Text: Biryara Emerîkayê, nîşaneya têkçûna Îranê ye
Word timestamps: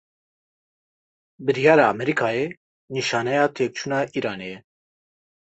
Biryara 1.45 1.85
Emerîkayê, 1.93 2.47
nîşaneya 2.93 3.45
têkçûna 3.55 3.99
Îranê 4.17 4.47
ye 4.51 4.59